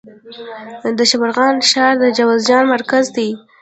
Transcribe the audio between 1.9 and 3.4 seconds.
د جوزجان مرکز دی